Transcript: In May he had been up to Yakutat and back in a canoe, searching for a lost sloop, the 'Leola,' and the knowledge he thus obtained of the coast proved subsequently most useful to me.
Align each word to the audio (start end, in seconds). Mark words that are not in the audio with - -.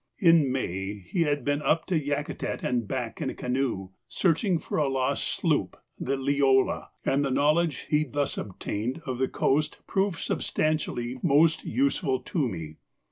In 0.17 0.51
May 0.51 0.95
he 0.95 1.25
had 1.25 1.45
been 1.45 1.61
up 1.61 1.85
to 1.85 1.95
Yakutat 1.95 2.63
and 2.63 2.87
back 2.87 3.21
in 3.21 3.29
a 3.29 3.35
canoe, 3.35 3.89
searching 4.07 4.57
for 4.57 4.79
a 4.79 4.87
lost 4.89 5.25
sloop, 5.27 5.77
the 5.99 6.17
'Leola,' 6.17 6.89
and 7.05 7.23
the 7.23 7.29
knowledge 7.29 7.85
he 7.87 8.03
thus 8.03 8.35
obtained 8.35 9.03
of 9.05 9.19
the 9.19 9.29
coast 9.29 9.77
proved 9.85 10.17
subsequently 10.17 11.19
most 11.21 11.63
useful 11.65 12.19
to 12.19 12.49
me. 12.49 12.77